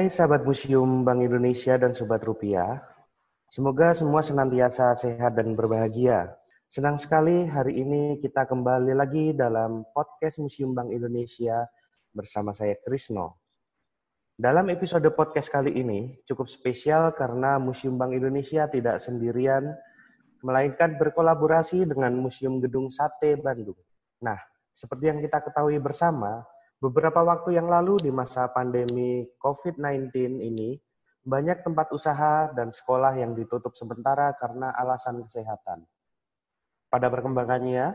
Hai 0.00 0.08
sahabat 0.08 0.48
Museum 0.48 1.04
Bank 1.04 1.28
Indonesia 1.28 1.76
dan 1.76 1.92
Sobat 1.92 2.24
Rupiah. 2.24 2.80
Semoga 3.52 3.92
semua 3.92 4.24
senantiasa 4.24 4.96
sehat 4.96 5.36
dan 5.36 5.52
berbahagia. 5.52 6.40
Senang 6.72 6.96
sekali 6.96 7.44
hari 7.44 7.84
ini 7.84 8.16
kita 8.16 8.48
kembali 8.48 8.96
lagi 8.96 9.36
dalam 9.36 9.84
podcast 9.92 10.40
Museum 10.40 10.72
Bank 10.72 10.88
Indonesia 10.88 11.68
bersama 12.16 12.56
saya 12.56 12.80
Krisno. 12.80 13.44
Dalam 14.40 14.72
episode 14.72 15.04
podcast 15.12 15.52
kali 15.52 15.76
ini 15.76 16.16
cukup 16.24 16.48
spesial 16.48 17.12
karena 17.12 17.60
Museum 17.60 18.00
Bank 18.00 18.16
Indonesia 18.16 18.72
tidak 18.72 19.04
sendirian, 19.04 19.68
melainkan 20.40 20.96
berkolaborasi 20.96 21.84
dengan 21.84 22.16
Museum 22.16 22.56
Gedung 22.56 22.88
Sate 22.88 23.36
Bandung. 23.36 23.76
Nah, 24.24 24.40
seperti 24.72 25.12
yang 25.12 25.20
kita 25.20 25.44
ketahui 25.44 25.76
bersama, 25.76 26.40
Beberapa 26.80 27.20
waktu 27.20 27.60
yang 27.60 27.68
lalu 27.68 28.00
di 28.00 28.08
masa 28.08 28.48
pandemi 28.48 29.28
COVID-19 29.36 30.40
ini, 30.40 30.80
banyak 31.20 31.60
tempat 31.60 31.92
usaha 31.92 32.48
dan 32.56 32.72
sekolah 32.72 33.20
yang 33.20 33.36
ditutup 33.36 33.76
sementara 33.76 34.32
karena 34.40 34.72
alasan 34.72 35.20
kesehatan. 35.20 35.84
Pada 36.88 37.12
perkembangannya, 37.12 37.92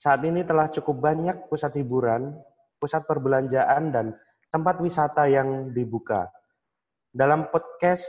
saat 0.00 0.24
ini 0.24 0.48
telah 0.48 0.72
cukup 0.72 0.96
banyak 0.96 1.44
pusat 1.52 1.76
hiburan, 1.76 2.32
pusat 2.80 3.04
perbelanjaan, 3.04 3.92
dan 3.92 4.16
tempat 4.48 4.80
wisata 4.80 5.28
yang 5.28 5.76
dibuka. 5.76 6.32
Dalam 7.12 7.52
podcast 7.52 8.08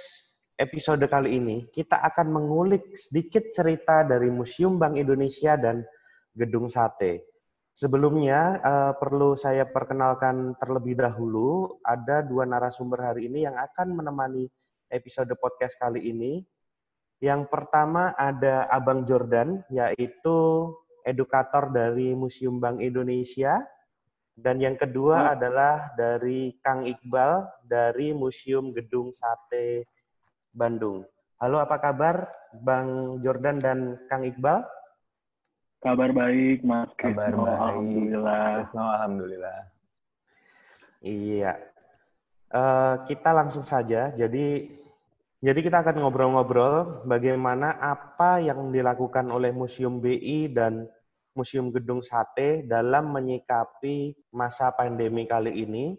episode 0.55 1.03
kali 1.11 1.35
ini, 1.35 1.67
kita 1.67 1.99
akan 1.99 2.31
mengulik 2.31 2.95
sedikit 2.95 3.51
cerita 3.51 4.07
dari 4.07 4.31
Museum 4.31 4.79
Bank 4.79 4.95
Indonesia 4.95 5.59
dan 5.59 5.83
Gedung 6.31 6.71
Sate 6.71 7.36
Sebelumnya 7.77 8.57
uh, 8.57 8.93
perlu 8.97 9.37
saya 9.37 9.69
perkenalkan 9.69 10.57
terlebih 10.57 10.97
dahulu 10.97 11.77
ada 11.85 12.25
dua 12.25 12.41
narasumber 12.49 13.13
hari 13.13 13.29
ini 13.29 13.45
yang 13.45 13.53
akan 13.53 13.93
menemani 13.93 14.49
episode 14.89 15.29
podcast 15.37 15.77
kali 15.77 16.09
ini. 16.09 16.41
Yang 17.21 17.45
pertama 17.53 18.17
ada 18.17 18.65
Abang 18.73 19.05
Jordan 19.05 19.61
yaitu 19.69 20.73
edukator 21.05 21.69
dari 21.69 22.17
Museum 22.17 22.57
Bank 22.57 22.81
Indonesia 22.81 23.61
dan 24.33 24.57
yang 24.57 24.73
kedua 24.73 25.29
hmm. 25.29 25.33
adalah 25.37 25.93
dari 25.93 26.57
Kang 26.65 26.81
Iqbal 26.81 27.45
dari 27.61 28.09
Museum 28.09 28.73
Gedung 28.73 29.13
Sate 29.13 29.85
Bandung. 30.49 31.05
Halo 31.37 31.61
apa 31.61 31.77
kabar 31.77 32.25
Bang 32.57 33.21
Jordan 33.21 33.61
dan 33.61 34.01
Kang 34.09 34.25
Iqbal? 34.25 34.65
Kabar 35.77 36.09
baik, 36.09 36.65
Mas 36.65 36.89
Kabar 36.97 37.29
Krisno. 37.29 37.45
baik. 37.45 37.57
Alhamdulillah. 37.61 38.41
Krisno, 38.57 38.83
alhamdulillah. 38.83 39.59
Iya. 41.05 41.53
Uh, 42.49 42.95
kita 43.05 43.29
langsung 43.29 43.61
saja. 43.61 44.09
Jadi 44.17 44.73
jadi 45.37 45.59
kita 45.61 45.85
akan 45.85 46.01
ngobrol-ngobrol 46.01 47.05
bagaimana 47.05 47.77
apa 47.77 48.41
yang 48.41 48.73
dilakukan 48.73 49.29
oleh 49.29 49.53
Museum 49.53 50.01
BI 50.01 50.49
dan 50.49 50.89
Museum 51.37 51.69
Gedung 51.69 52.01
Sate 52.01 52.65
dalam 52.65 53.13
menyikapi 53.13 54.17
masa 54.33 54.73
pandemi 54.73 55.29
kali 55.29 55.61
ini. 55.61 55.93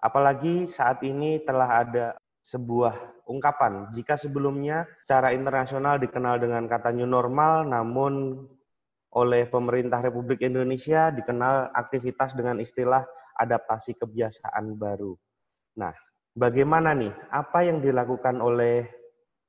Apalagi 0.00 0.72
saat 0.72 1.04
ini 1.04 1.44
telah 1.44 1.84
ada 1.84 2.06
sebuah 2.40 3.28
ungkapan. 3.28 3.92
Jika 3.92 4.16
sebelumnya 4.16 4.88
secara 5.04 5.36
internasional 5.36 6.00
dikenal 6.00 6.40
dengan 6.40 6.64
kata 6.64 6.96
new 6.96 7.04
normal, 7.04 7.68
namun 7.68 8.40
oleh 9.16 9.48
pemerintah 9.48 10.04
Republik 10.04 10.44
Indonesia 10.44 11.08
dikenal 11.08 11.72
aktivitas 11.72 12.36
dengan 12.36 12.60
istilah 12.60 13.00
adaptasi 13.40 13.96
kebiasaan 13.96 14.76
baru. 14.76 15.16
Nah, 15.80 15.96
bagaimana 16.36 16.92
nih 16.92 17.12
apa 17.32 17.64
yang 17.64 17.80
dilakukan 17.80 18.44
oleh 18.44 18.84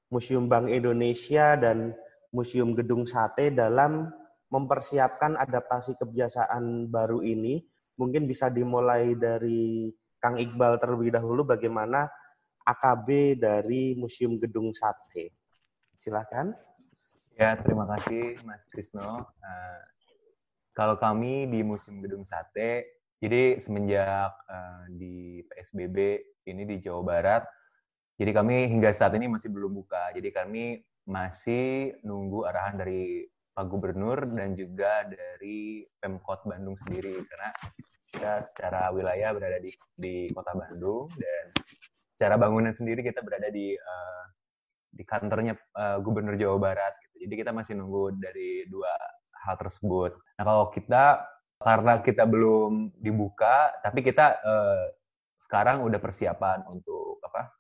Museum 0.08 0.48
Bank 0.48 0.72
Indonesia 0.72 1.60
dan 1.60 1.92
Museum 2.32 2.72
Gedung 2.80 3.04
Sate 3.04 3.52
dalam 3.52 4.08
mempersiapkan 4.48 5.36
adaptasi 5.36 6.00
kebiasaan 6.00 6.88
baru 6.88 7.20
ini? 7.20 7.60
Mungkin 8.00 8.24
bisa 8.24 8.48
dimulai 8.48 9.20
dari 9.20 9.92
Kang 10.24 10.40
Iqbal 10.40 10.80
terlebih 10.80 11.12
dahulu 11.12 11.44
bagaimana 11.44 12.08
AKB 12.64 13.36
dari 13.36 14.00
Museum 14.00 14.40
Gedung 14.40 14.72
Sate. 14.72 15.36
Silakan. 16.00 16.56
Ya, 17.38 17.53
terima 17.53 17.86
kasih 17.86 18.42
Mas 18.42 18.66
Krisno. 18.66 19.22
Uh, 19.22 19.81
kalau 20.74 20.98
kami 20.98 21.46
di 21.46 21.62
Museum 21.62 22.02
Gedung 22.02 22.25
Sate, 22.25 22.98
jadi 23.22 23.62
semenjak 23.62 24.34
uh, 24.50 24.90
di 24.90 25.46
PSBB 25.46 26.18
ini 26.50 26.66
di 26.66 26.81
Jawa 26.81 27.06
Barat, 27.06 27.46
jadi 28.18 28.34
kami 28.34 28.74
hingga 28.74 28.90
saat 28.90 29.14
ini 29.14 29.30
masih 29.30 29.53
belum 29.53 29.70
buka. 29.70 30.18
Jadi 30.18 30.34
kami 30.34 30.81
masih 31.06 31.94
nunggu 32.02 32.50
arahan 32.50 32.81
dari 32.81 33.30
Pak 33.54 33.69
Gubernur 33.69 34.18
dan 34.34 34.58
juga 34.58 35.06
dari 35.06 35.86
Pemkot 36.02 36.42
Bandung 36.42 36.74
sendiri 36.74 37.22
karena 37.22 37.54
kita 38.18 38.50
secara 38.50 38.90
wilayah 38.90 39.30
berada 39.38 39.62
di 39.62 39.69
di 39.94 40.25
Kota 40.34 40.58
Bandung 40.58 41.06
dan 41.14 41.54
secara 42.18 42.34
bangunan 42.34 42.74
sendiri 42.74 43.06
kita 43.06 43.22
berada 43.22 43.54
di 43.54 43.78
uh, 43.78 44.25
di 44.90 45.06
kantornya 45.06 45.54
uh, 45.78 46.02
Gubernur 46.02 46.34
Jawa 46.34 46.58
Barat 46.58 46.98
jadi 47.22 47.34
kita 47.46 47.52
masih 47.54 47.78
nunggu 47.78 48.18
dari 48.18 48.66
dua 48.70 48.94
hal 49.46 49.56
tersebut. 49.58 50.18
Nah 50.38 50.44
kalau 50.44 50.66
kita 50.74 51.26
karena 51.58 51.94
kita 52.06 52.24
belum 52.30 52.94
dibuka, 53.02 53.74
tapi 53.82 54.06
kita 54.06 54.38
eh, 54.42 54.86
sekarang 55.42 55.86
udah 55.86 55.98
persiapan 56.02 56.66
untuk 56.70 57.22
apa? 57.26 57.54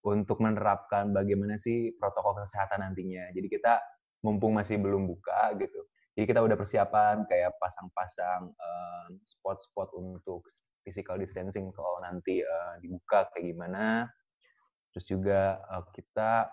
Untuk 0.00 0.40
menerapkan 0.40 1.12
bagaimana 1.12 1.60
sih 1.60 1.92
protokol 1.98 2.42
kesehatan 2.42 2.80
nantinya. 2.82 3.30
Jadi 3.36 3.48
kita 3.50 3.78
mumpung 4.24 4.56
masih 4.56 4.80
belum 4.80 5.08
buka 5.08 5.54
gitu. 5.60 5.80
Jadi 6.16 6.24
kita 6.36 6.40
udah 6.44 6.56
persiapan 6.58 7.24
kayak 7.24 7.56
pasang-pasang 7.56 8.52
uh, 8.52 9.06
spot-spot 9.24 9.94
untuk 9.96 10.44
physical 10.84 11.16
distancing 11.16 11.70
kalau 11.72 12.02
nanti 12.02 12.42
uh, 12.42 12.76
dibuka 12.82 13.30
kayak 13.32 13.54
gimana. 13.54 14.08
Terus 14.92 15.06
juga 15.06 15.62
uh, 15.70 15.84
kita 15.94 16.50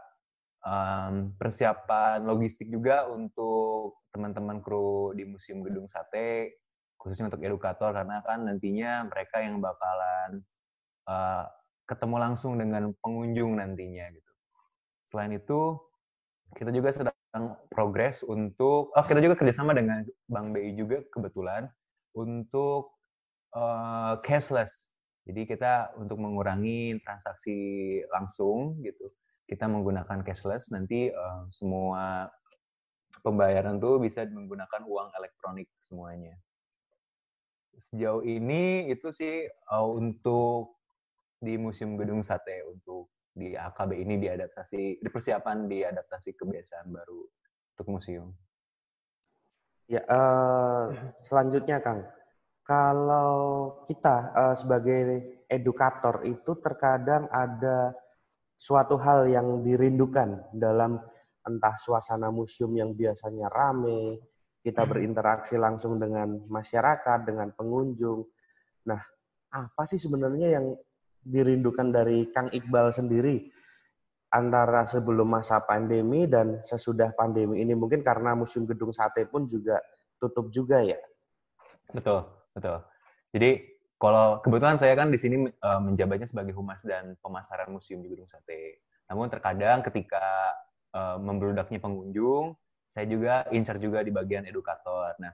um, 0.66 1.34
persiapan 1.38 2.24
logistik 2.26 2.72
juga 2.72 3.06
untuk 3.12 4.02
teman-teman 4.16 4.64
kru 4.64 5.14
di 5.14 5.28
Museum 5.28 5.62
Gedung 5.62 5.86
Sate, 5.92 6.58
khususnya 6.98 7.30
untuk 7.30 7.44
edukator, 7.46 7.94
karena 7.94 8.24
kan 8.26 8.48
nantinya 8.48 9.06
mereka 9.06 9.44
yang 9.44 9.62
bakalan 9.62 10.42
uh, 11.06 11.46
ketemu 11.86 12.16
langsung 12.18 12.58
dengan 12.58 12.92
pengunjung 13.04 13.62
nantinya 13.62 14.10
gitu. 14.10 14.32
Selain 15.08 15.32
itu, 15.32 15.78
kita 16.58 16.74
juga 16.74 16.90
sedang 16.96 17.56
progres 17.70 18.24
untuk, 18.26 18.92
oh 18.92 19.06
kita 19.06 19.22
juga 19.22 19.38
kerjasama 19.38 19.76
dengan 19.78 20.04
Bank 20.32 20.56
BI 20.56 20.74
juga 20.76 21.04
kebetulan 21.14 21.70
untuk 22.18 22.98
uh, 23.54 24.20
cashless. 24.26 24.90
Jadi 25.28 25.44
kita 25.44 25.92
untuk 26.00 26.24
mengurangi 26.24 27.04
transaksi 27.04 28.00
langsung 28.16 28.80
gitu 28.80 29.12
kita 29.48 29.66
menggunakan 29.66 30.28
cashless 30.28 30.70
nanti 30.76 31.08
uh, 31.08 31.48
semua 31.56 32.28
pembayaran 33.24 33.80
tuh 33.80 33.98
bisa 33.98 34.28
menggunakan 34.28 34.84
uang 34.84 35.10
elektronik 35.16 35.72
semuanya. 35.88 36.36
Sejauh 37.92 38.22
ini 38.28 38.92
itu 38.92 39.08
sih 39.16 39.48
uh, 39.48 39.88
untuk 39.88 40.78
di 41.40 41.56
Museum 41.56 41.96
Gedung 41.96 42.22
Sate 42.26 42.66
untuk 42.68 43.08
di 43.38 43.54
AKB 43.54 44.02
ini 44.02 44.18
diadaptasi, 44.18 45.00
di 45.00 45.10
persiapan 45.14 45.70
diadaptasi 45.70 46.34
kebiasaan 46.34 46.90
baru 46.90 47.22
untuk 47.78 47.88
museum. 47.88 48.34
Ya, 49.88 50.02
uh, 50.10 50.92
selanjutnya 51.22 51.80
Kang, 51.80 52.10
kalau 52.66 53.78
kita 53.86 54.34
uh, 54.34 54.56
sebagai 54.58 55.24
edukator 55.48 56.26
itu 56.28 56.58
terkadang 56.60 57.30
ada 57.30 57.96
suatu 58.58 58.98
hal 58.98 59.30
yang 59.30 59.62
dirindukan 59.62 60.50
dalam 60.52 60.98
entah 61.48 61.78
suasana 61.80 62.34
museum 62.34 62.74
yang 62.76 62.92
biasanya 62.98 63.48
rame, 63.48 64.20
kita 64.66 64.84
hmm. 64.84 64.92
berinteraksi 64.92 65.56
langsung 65.56 65.96
dengan 66.02 66.44
masyarakat, 66.52 67.24
dengan 67.24 67.54
pengunjung. 67.56 68.28
Nah, 68.90 69.00
apa 69.54 69.84
sih 69.88 70.02
sebenarnya 70.02 70.60
yang 70.60 70.76
dirindukan 71.24 71.88
dari 71.94 72.28
Kang 72.36 72.52
Iqbal 72.52 72.92
sendiri 72.92 73.48
antara 74.28 74.84
sebelum 74.84 75.40
masa 75.40 75.64
pandemi 75.64 76.28
dan 76.28 76.60
sesudah 76.68 77.16
pandemi 77.16 77.64
ini? 77.64 77.72
Mungkin 77.78 78.04
karena 78.04 78.36
Museum 78.36 78.68
Gedung 78.68 78.92
Sate 78.92 79.24
pun 79.30 79.48
juga 79.48 79.80
tutup 80.20 80.52
juga 80.52 80.84
ya? 80.84 81.00
Betul, 81.96 82.28
betul. 82.52 82.84
Jadi 83.32 83.77
kalau 83.98 84.38
kebetulan 84.46 84.78
saya 84.78 84.94
kan 84.94 85.10
di 85.10 85.18
sini 85.18 85.50
uh, 85.50 85.82
menjabatnya 85.82 86.30
sebagai 86.30 86.54
humas 86.54 86.78
dan 86.86 87.18
pemasaran 87.18 87.74
museum 87.74 88.06
di 88.06 88.14
Gedung 88.14 88.30
Sate. 88.30 88.86
Namun 89.10 89.26
terkadang 89.34 89.82
ketika 89.82 90.54
uh, 90.94 91.18
membeludaknya 91.18 91.82
pengunjung, 91.82 92.54
saya 92.94 93.10
juga 93.10 93.50
incar 93.50 93.82
juga 93.82 94.06
di 94.06 94.14
bagian 94.14 94.46
edukator. 94.46 95.18
Nah, 95.18 95.34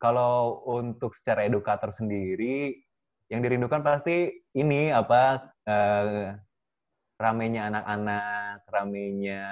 kalau 0.00 0.64
untuk 0.64 1.12
secara 1.12 1.44
edukator 1.44 1.92
sendiri, 1.92 2.80
yang 3.28 3.44
dirindukan 3.44 3.84
pasti 3.84 4.32
ini 4.56 4.88
apa 4.88 5.52
uh, 5.68 6.32
ramenya 7.20 7.68
anak-anak, 7.68 8.64
ramenya 8.72 9.44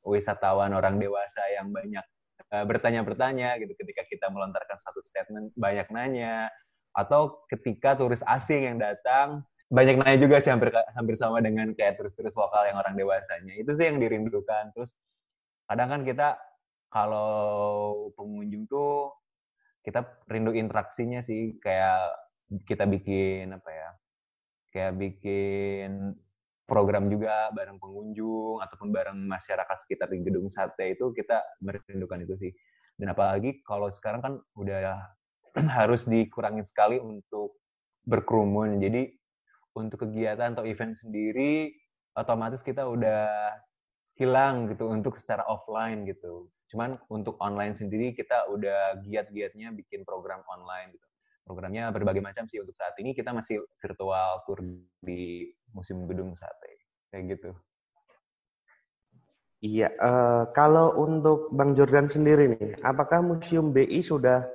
wisatawan 0.00 0.72
orang 0.72 0.96
dewasa 0.96 1.44
yang 1.52 1.68
banyak 1.68 2.04
bertanya-bertanya 2.48 3.60
gitu 3.60 3.76
ketika 3.76 4.08
kita 4.08 4.32
melontarkan 4.32 4.80
satu 4.80 5.04
statement 5.04 5.52
banyak 5.52 5.84
nanya 5.92 6.48
atau 6.96 7.44
ketika 7.50 7.94
turis 7.94 8.24
asing 8.24 8.68
yang 8.68 8.76
datang 8.80 9.44
banyak 9.68 10.00
nanya 10.00 10.16
juga 10.16 10.40
sih 10.40 10.48
hampir 10.48 10.72
hampir 10.96 11.14
sama 11.20 11.44
dengan 11.44 11.76
kayak 11.76 12.00
turis-turis 12.00 12.32
lokal 12.32 12.64
yang 12.64 12.80
orang 12.80 12.96
dewasanya. 12.96 13.52
Itu 13.60 13.76
sih 13.76 13.84
yang 13.84 14.00
dirindukan. 14.00 14.72
Terus 14.72 14.96
kadang 15.68 15.88
kan 15.92 16.00
kita 16.08 16.40
kalau 16.88 18.08
pengunjung 18.16 18.64
tuh 18.64 19.12
kita 19.84 20.08
rindu 20.32 20.56
interaksinya 20.56 21.20
sih. 21.20 21.60
Kayak 21.60 22.16
kita 22.64 22.88
bikin 22.88 23.52
apa 23.52 23.68
ya 23.68 23.88
kayak 24.72 24.92
bikin 24.96 26.16
program 26.68 27.08
juga 27.12 27.52
bareng 27.52 27.80
pengunjung 27.80 28.60
ataupun 28.64 28.88
bareng 28.92 29.16
masyarakat 29.16 29.76
sekitar 29.84 30.08
di 30.12 30.20
gedung 30.20 30.48
sate 30.52 30.96
itu 30.96 31.12
kita 31.12 31.44
merindukan 31.60 32.24
itu 32.24 32.34
sih. 32.40 32.52
Dan 32.96 33.12
apalagi 33.12 33.60
kalau 33.68 33.92
sekarang 33.92 34.20
kan 34.24 34.34
udah 34.56 34.96
harus 35.78 36.06
dikurangin 36.06 36.64
sekali 36.64 37.02
untuk 37.02 37.58
berkerumun. 38.06 38.80
Jadi 38.80 39.10
untuk 39.76 40.08
kegiatan 40.08 40.56
atau 40.58 40.66
event 40.66 40.96
sendiri 40.98 41.70
otomatis 42.18 42.58
kita 42.66 42.82
udah 42.82 43.54
hilang 44.18 44.66
gitu 44.74 44.90
untuk 44.90 45.14
secara 45.14 45.46
offline 45.46 46.02
gitu. 46.08 46.50
Cuman 46.68 46.98
untuk 47.08 47.38
online 47.38 47.78
sendiri 47.78 48.12
kita 48.12 48.50
udah 48.50 48.98
giat-giatnya 49.06 49.70
bikin 49.72 50.02
program 50.02 50.42
online 50.50 50.92
gitu. 50.98 51.06
Programnya 51.46 51.88
berbagai 51.94 52.20
macam 52.20 52.44
sih 52.44 52.60
untuk 52.60 52.76
saat 52.76 52.92
ini. 53.00 53.16
Kita 53.16 53.32
masih 53.32 53.62
virtual 53.80 54.44
tour 54.44 54.60
di 55.00 55.48
musim 55.72 56.04
gedung 56.04 56.36
sate. 56.36 56.84
Kayak 57.08 57.38
gitu. 57.38 57.50
Iya, 59.58 59.90
uh, 59.98 60.44
kalau 60.54 60.94
untuk 61.02 61.50
Bang 61.50 61.74
Jordan 61.74 62.06
sendiri 62.06 62.46
nih, 62.54 62.78
apakah 62.78 63.26
Museum 63.26 63.74
BI 63.74 63.98
sudah 64.06 64.46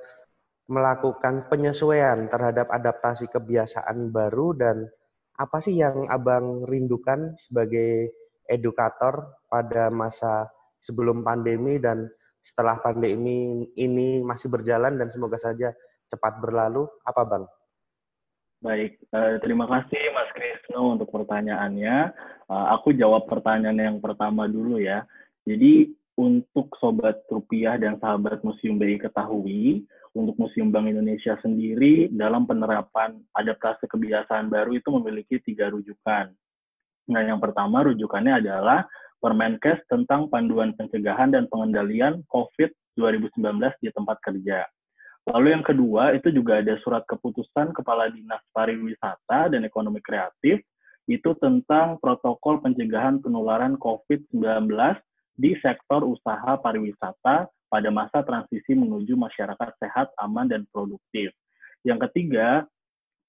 melakukan 0.64 1.48
penyesuaian 1.52 2.28
terhadap 2.32 2.72
adaptasi 2.72 3.28
kebiasaan 3.28 4.08
baru 4.08 4.56
dan 4.56 4.76
apa 5.36 5.58
sih 5.60 5.76
yang 5.76 6.08
Abang 6.08 6.64
rindukan 6.64 7.36
sebagai 7.36 8.14
edukator 8.48 9.34
pada 9.50 9.90
masa 9.90 10.48
sebelum 10.80 11.24
pandemi 11.24 11.76
dan 11.80 12.08
setelah 12.44 12.76
pandemi 12.80 13.64
ini 13.76 14.20
masih 14.20 14.52
berjalan 14.52 15.00
dan 15.00 15.08
semoga 15.08 15.40
saja 15.40 15.72
cepat 16.12 16.44
berlalu, 16.44 16.84
apa 17.08 17.22
Bang? 17.24 17.44
Baik, 18.60 18.96
uh, 19.12 19.36
terima 19.44 19.68
kasih 19.68 20.00
Mas 20.12 20.30
Krisno 20.32 20.96
untuk 20.96 21.12
pertanyaannya. 21.12 22.12
Uh, 22.48 22.66
aku 22.76 22.96
jawab 22.96 23.28
pertanyaan 23.28 23.76
yang 23.76 23.98
pertama 24.00 24.48
dulu 24.48 24.80
ya. 24.80 25.04
Jadi 25.44 25.92
untuk 26.16 26.72
Sobat 26.80 27.24
Rupiah 27.28 27.76
dan 27.76 28.00
sahabat 28.00 28.40
Museum 28.40 28.80
BI 28.80 28.96
ketahui, 28.96 29.84
untuk 30.14 30.38
Museum 30.38 30.70
Bank 30.70 30.86
Indonesia 30.86 31.34
sendiri 31.42 32.06
dalam 32.14 32.46
penerapan 32.46 33.18
adaptasi 33.34 33.90
kebiasaan 33.90 34.46
baru 34.46 34.78
itu 34.78 34.88
memiliki 34.94 35.42
tiga 35.42 35.68
rujukan. 35.74 36.30
Nah, 37.10 37.22
yang 37.26 37.42
pertama 37.42 37.84
rujukannya 37.84 38.40
adalah 38.40 38.86
Permenkes 39.18 39.80
tentang 39.88 40.28
panduan 40.28 40.76
pencegahan 40.76 41.32
dan 41.32 41.48
pengendalian 41.48 42.20
COVID 42.28 42.70
2019 43.00 43.40
di 43.80 43.88
tempat 43.88 44.20
kerja. 44.20 44.68
Lalu 45.24 45.56
yang 45.56 45.64
kedua 45.64 46.12
itu 46.12 46.28
juga 46.28 46.60
ada 46.60 46.76
surat 46.84 47.08
keputusan 47.08 47.72
Kepala 47.72 48.12
Dinas 48.12 48.44
Pariwisata 48.52 49.48
dan 49.48 49.64
Ekonomi 49.64 50.04
Kreatif 50.04 50.60
itu 51.08 51.30
tentang 51.40 51.96
protokol 52.00 52.60
pencegahan 52.60 53.24
penularan 53.24 53.80
COVID-19 53.80 54.68
di 55.34 55.54
sektor 55.58 56.06
usaha 56.06 56.54
pariwisata 56.58 57.50
pada 57.70 57.88
masa 57.90 58.22
transisi 58.22 58.78
menuju 58.78 59.18
masyarakat 59.18 59.70
sehat, 59.82 60.14
aman, 60.22 60.46
dan 60.46 60.62
produktif. 60.70 61.34
Yang 61.82 62.08
ketiga, 62.10 62.62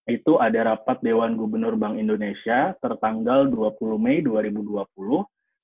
itu 0.06 0.38
ada 0.38 0.74
rapat 0.74 1.02
Dewan 1.02 1.34
Gubernur 1.34 1.74
Bank 1.74 1.98
Indonesia 1.98 2.78
tertanggal 2.78 3.50
20 3.50 3.98
Mei 3.98 4.22
2020 4.22 4.86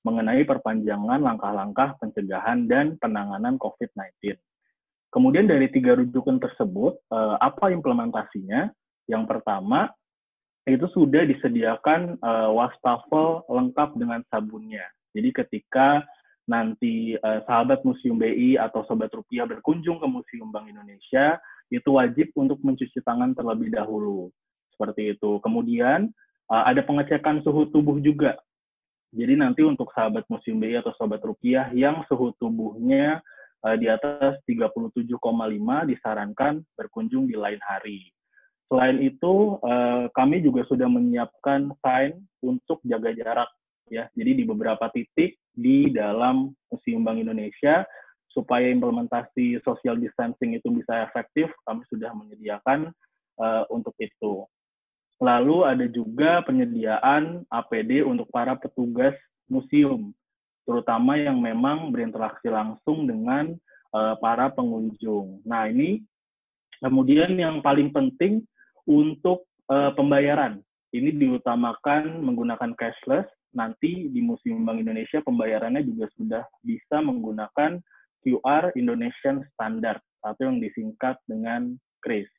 mengenai 0.02 0.42
perpanjangan 0.42 1.22
langkah-langkah 1.22 1.94
pencegahan 2.02 2.66
dan 2.66 2.98
penanganan 2.98 3.54
COVID-19. 3.62 4.34
Kemudian 5.14 5.46
dari 5.46 5.70
tiga 5.70 5.94
rujukan 5.94 6.42
tersebut, 6.42 6.98
uh, 7.14 7.38
apa 7.38 7.70
implementasinya? 7.70 8.66
Yang 9.06 9.24
pertama, 9.30 9.94
itu 10.66 10.86
sudah 10.90 11.22
disediakan 11.22 12.18
uh, 12.18 12.50
wastafel 12.50 13.46
lengkap 13.46 13.94
dengan 13.94 14.26
sabunnya. 14.26 14.82
Jadi 15.14 15.30
ketika 15.30 16.02
nanti 16.52 17.16
uh, 17.16 17.40
sahabat 17.48 17.80
Museum 17.88 18.20
BI 18.20 18.60
atau 18.60 18.84
Sobat 18.84 19.08
Rupiah 19.08 19.48
berkunjung 19.48 19.96
ke 19.96 20.04
Museum 20.04 20.52
Bank 20.52 20.68
Indonesia, 20.68 21.40
itu 21.72 21.96
wajib 21.96 22.28
untuk 22.36 22.60
mencuci 22.60 23.00
tangan 23.00 23.32
terlebih 23.32 23.72
dahulu. 23.72 24.28
Seperti 24.76 25.16
itu. 25.16 25.40
Kemudian 25.40 26.12
uh, 26.52 26.64
ada 26.68 26.84
pengecekan 26.84 27.40
suhu 27.40 27.72
tubuh 27.72 27.96
juga. 28.04 28.36
Jadi 29.12 29.40
nanti 29.40 29.64
untuk 29.64 29.88
sahabat 29.96 30.28
Museum 30.28 30.60
BI 30.60 30.76
atau 30.76 30.92
Sobat 31.00 31.24
Rupiah 31.24 31.72
yang 31.72 32.04
suhu 32.12 32.36
tubuhnya 32.36 33.24
uh, 33.64 33.76
di 33.80 33.88
atas 33.88 34.36
37,5 34.44 35.16
disarankan 35.88 36.60
berkunjung 36.76 37.24
di 37.28 37.36
lain 37.36 37.60
hari. 37.64 38.12
Selain 38.68 39.00
itu, 39.04 39.60
uh, 39.60 40.08
kami 40.16 40.40
juga 40.40 40.64
sudah 40.64 40.88
menyiapkan 40.88 41.72
sign 41.84 42.24
untuk 42.40 42.80
jaga 42.88 43.12
jarak 43.12 43.48
ya. 43.88 44.06
Jadi 44.14 44.42
di 44.42 44.44
beberapa 44.44 44.86
titik 44.92 45.38
di 45.52 45.90
dalam 45.90 46.52
Museum 46.70 47.02
Bank 47.02 47.22
Indonesia 47.22 47.86
supaya 48.32 48.68
implementasi 48.72 49.60
social 49.60 50.00
distancing 50.00 50.56
itu 50.56 50.68
bisa 50.72 51.04
efektif, 51.04 51.52
kami 51.68 51.84
sudah 51.92 52.16
menyediakan 52.16 52.88
uh, 53.36 53.64
untuk 53.68 53.92
itu. 54.00 54.48
Lalu 55.20 55.56
ada 55.68 55.86
juga 55.86 56.40
penyediaan 56.42 57.46
APD 57.52 58.02
untuk 58.02 58.26
para 58.32 58.56
petugas 58.56 59.14
museum 59.46 60.10
terutama 60.62 61.18
yang 61.18 61.42
memang 61.42 61.90
berinteraksi 61.90 62.46
langsung 62.46 63.06
dengan 63.06 63.54
uh, 63.94 64.14
para 64.18 64.50
pengunjung. 64.50 65.42
Nah, 65.42 65.66
ini 65.66 66.02
kemudian 66.78 67.34
yang 67.34 67.58
paling 67.62 67.90
penting 67.90 68.46
untuk 68.86 69.46
uh, 69.70 69.90
pembayaran. 69.94 70.62
Ini 70.92 71.14
diutamakan 71.16 72.20
menggunakan 72.20 72.76
cashless. 72.76 73.26
Nanti 73.52 74.08
di 74.08 74.20
Museum 74.24 74.64
Bank 74.64 74.80
Indonesia 74.80 75.20
pembayarannya 75.20 75.84
juga 75.84 76.08
sudah 76.16 76.44
bisa 76.64 77.04
menggunakan 77.04 77.80
QR 78.24 78.72
Indonesian 78.78 79.44
Standard 79.52 80.00
atau 80.22 80.42
yang 80.48 80.62
disingkat 80.62 81.18
dengan 81.26 81.76
KRIS. 82.00 82.30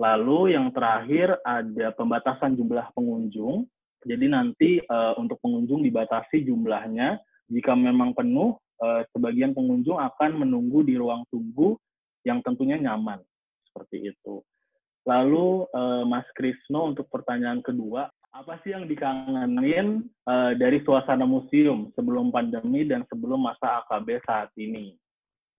Lalu 0.00 0.56
yang 0.56 0.72
terakhir 0.72 1.36
ada 1.44 1.92
pembatasan 1.92 2.56
jumlah 2.56 2.90
pengunjung. 2.96 3.68
Jadi 4.02 4.26
nanti 4.26 4.70
uh, 4.82 5.14
untuk 5.20 5.38
pengunjung 5.44 5.84
dibatasi 5.84 6.42
jumlahnya 6.42 7.22
jika 7.52 7.76
memang 7.76 8.16
penuh, 8.16 8.56
eh, 8.80 9.04
sebagian 9.12 9.52
pengunjung 9.52 10.00
akan 10.00 10.40
menunggu 10.40 10.80
di 10.80 10.96
ruang 10.96 11.20
tunggu 11.28 11.76
yang 12.24 12.40
tentunya 12.40 12.80
nyaman. 12.80 13.20
Seperti 13.68 14.08
itu. 14.08 14.40
Lalu 15.04 15.68
eh, 15.68 16.04
Mas 16.08 16.24
Krisno 16.32 16.88
untuk 16.88 17.12
pertanyaan 17.12 17.60
kedua, 17.60 18.08
apa 18.32 18.56
sih 18.64 18.72
yang 18.72 18.88
dikangenin 18.88 20.08
eh, 20.08 20.52
dari 20.56 20.80
suasana 20.82 21.28
museum 21.28 21.92
sebelum 21.92 22.32
pandemi 22.32 22.88
dan 22.88 23.04
sebelum 23.06 23.44
masa 23.44 23.84
AKB 23.84 24.24
saat 24.24 24.50
ini? 24.56 24.96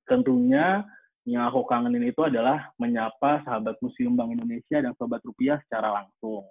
Tentunya 0.10 0.84
yang 1.24 1.48
aku 1.48 1.64
kangenin 1.70 2.10
itu 2.10 2.20
adalah 2.26 2.74
menyapa 2.76 3.46
sahabat 3.48 3.80
Museum 3.80 4.20
Bank 4.20 4.36
Indonesia 4.36 4.84
dan 4.84 4.92
Sobat 5.00 5.24
Rupiah 5.24 5.56
secara 5.64 6.04
langsung. 6.04 6.44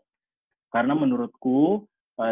Karena 0.73 0.97
menurutku 0.97 1.85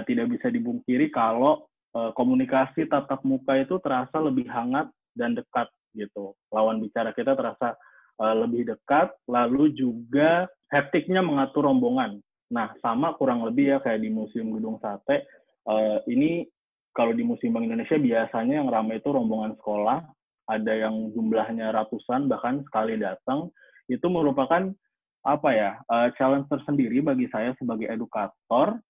tidak 0.09 0.33
bisa 0.33 0.49
dibungkiri 0.49 1.13
kalau 1.13 1.69
Eh, 1.91 2.13
komunikasi 2.15 2.87
tatap 2.87 3.27
muka 3.27 3.59
itu 3.59 3.75
terasa 3.83 4.23
lebih 4.23 4.47
hangat 4.47 4.87
dan 5.19 5.35
dekat 5.35 5.67
gitu. 5.99 6.39
Lawan 6.55 6.79
bicara 6.79 7.11
kita 7.11 7.35
terasa 7.35 7.75
uh, 8.23 8.35
lebih 8.47 8.63
dekat, 8.63 9.11
lalu 9.27 9.75
juga 9.75 10.47
hektiknya 10.71 11.19
mengatur 11.19 11.67
rombongan. 11.67 12.23
Nah, 12.51 12.75
sama 12.83 13.15
kurang 13.15 13.47
lebih 13.47 13.75
ya 13.75 13.79
kayak 13.79 14.03
di 14.03 14.11
Museum 14.11 14.51
Gedung 14.55 14.83
Sate. 14.83 15.27
Uh, 15.63 16.03
ini 16.11 16.47
kalau 16.91 17.15
di 17.15 17.23
Museum 17.23 17.55
Bank 17.55 17.71
Indonesia 17.71 17.95
biasanya 17.95 18.59
yang 18.59 18.69
ramai 18.69 18.99
itu 18.99 19.09
rombongan 19.11 19.55
sekolah, 19.63 20.03
ada 20.51 20.73
yang 20.75 21.15
jumlahnya 21.15 21.71
ratusan 21.71 22.27
bahkan 22.27 22.67
sekali 22.67 22.99
datang. 22.99 23.55
Itu 23.87 24.11
merupakan 24.11 24.75
apa 25.23 25.51
ya 25.55 25.71
uh, 25.87 26.11
challenge 26.19 26.51
tersendiri 26.51 26.99
bagi 27.05 27.29
saya 27.31 27.55
sebagai 27.61 27.87
edukator 27.93 28.81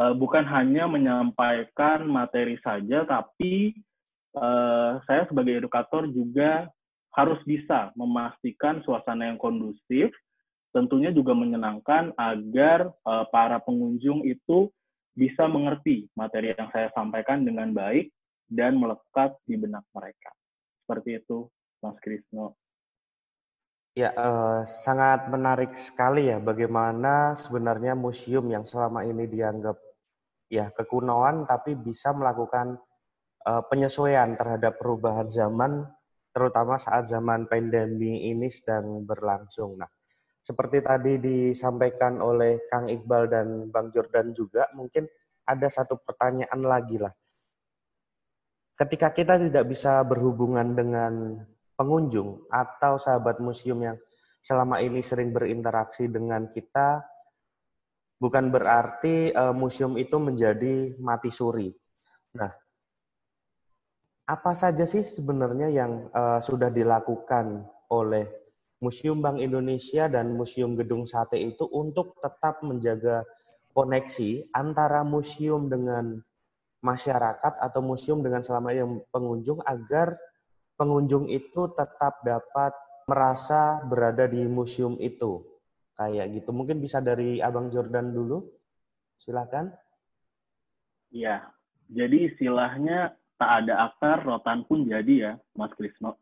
uh, 0.00 0.14
bukan 0.16 0.46
hanya 0.46 0.88
menyampaikan 0.88 2.06
materi 2.08 2.56
saja, 2.62 3.04
tapi 3.04 3.76
uh, 4.38 5.02
saya 5.04 5.28
sebagai 5.28 5.60
edukator 5.60 6.08
juga 6.08 6.70
harus 7.12 7.40
bisa 7.44 7.92
memastikan 7.92 8.80
suasana 8.86 9.28
yang 9.28 9.36
kondusif 9.36 10.08
tentunya 10.72 11.12
juga 11.12 11.36
menyenangkan 11.36 12.16
agar 12.16 12.90
uh, 13.04 13.28
para 13.28 13.60
pengunjung 13.60 14.24
itu 14.24 14.72
bisa 15.12 15.44
mengerti 15.44 16.08
materi 16.16 16.56
yang 16.56 16.72
saya 16.72 16.88
sampaikan 16.96 17.44
dengan 17.44 17.70
baik 17.76 18.08
dan 18.48 18.80
melekat 18.80 19.36
di 19.44 19.60
benak 19.60 19.84
mereka. 19.92 20.32
Seperti 20.84 21.20
itu, 21.20 21.46
Mas 21.84 21.96
Krisno. 22.00 22.56
Ya, 23.92 24.08
uh, 24.16 24.64
sangat 24.64 25.28
menarik 25.28 25.76
sekali 25.76 26.32
ya 26.32 26.40
bagaimana 26.40 27.36
sebenarnya 27.36 27.92
museum 27.92 28.48
yang 28.48 28.64
selama 28.64 29.04
ini 29.04 29.28
dianggap 29.28 29.76
ya 30.48 30.72
kekunoan 30.72 31.44
tapi 31.44 31.76
bisa 31.76 32.16
melakukan 32.16 32.80
uh, 33.44 33.60
penyesuaian 33.68 34.32
terhadap 34.32 34.80
perubahan 34.80 35.28
zaman 35.28 35.84
terutama 36.32 36.80
saat 36.80 37.04
zaman 37.04 37.44
pandemi 37.44 38.32
ini 38.32 38.48
sedang 38.48 39.04
berlangsung. 39.04 39.76
Nah, 39.76 39.92
seperti 40.42 40.82
tadi 40.82 41.22
disampaikan 41.22 42.18
oleh 42.18 42.66
Kang 42.66 42.90
Iqbal 42.90 43.30
dan 43.30 43.70
Bang 43.70 43.94
Jordan 43.94 44.34
juga, 44.34 44.66
mungkin 44.74 45.06
ada 45.46 45.70
satu 45.70 46.02
pertanyaan 46.02 46.60
lagi 46.66 46.98
lah. 46.98 47.14
Ketika 48.74 49.14
kita 49.14 49.38
tidak 49.38 49.70
bisa 49.70 50.02
berhubungan 50.02 50.74
dengan 50.74 51.38
pengunjung 51.78 52.42
atau 52.50 52.98
sahabat 52.98 53.38
museum 53.38 53.78
yang 53.78 53.96
selama 54.42 54.82
ini 54.82 54.98
sering 55.06 55.30
berinteraksi 55.30 56.10
dengan 56.10 56.50
kita, 56.50 57.06
bukan 58.18 58.50
berarti 58.50 59.30
uh, 59.30 59.54
museum 59.54 59.94
itu 59.94 60.18
menjadi 60.18 60.98
mati 60.98 61.30
suri. 61.30 61.70
Nah, 62.34 62.50
apa 64.26 64.52
saja 64.58 64.82
sih 64.82 65.06
sebenarnya 65.06 65.70
yang 65.70 66.10
uh, 66.10 66.42
sudah 66.42 66.74
dilakukan 66.74 67.62
oleh 67.86 68.41
Museum 68.82 69.22
Bank 69.22 69.38
Indonesia 69.38 70.10
dan 70.10 70.34
Museum 70.34 70.74
Gedung 70.74 71.06
Sate 71.06 71.38
itu 71.38 71.70
untuk 71.70 72.18
tetap 72.18 72.66
menjaga 72.66 73.22
koneksi 73.72 74.50
antara 74.52 75.06
museum 75.06 75.70
dengan 75.70 76.18
masyarakat 76.82 77.62
atau 77.62 77.80
museum 77.80 78.20
dengan 78.20 78.42
selama 78.42 78.74
yang 78.74 78.98
pengunjung 79.14 79.62
agar 79.62 80.18
pengunjung 80.74 81.30
itu 81.30 81.70
tetap 81.78 82.20
dapat 82.26 82.74
merasa 83.06 83.80
berada 83.86 84.26
di 84.26 84.42
museum 84.50 84.98
itu. 84.98 85.46
Kayak 85.94 86.42
gitu. 86.42 86.50
Mungkin 86.50 86.82
bisa 86.82 86.98
dari 86.98 87.38
Abang 87.38 87.70
Jordan 87.70 88.10
dulu. 88.10 88.42
Silakan. 89.22 89.70
Iya. 91.14 91.54
Jadi 91.86 92.34
istilahnya 92.34 93.14
tak 93.38 93.50
ada 93.62 93.90
akar, 93.90 94.26
rotan 94.26 94.66
pun 94.66 94.86
jadi 94.88 95.14
ya, 95.14 95.32
Mas 95.54 95.70
Krisno. 95.78 96.21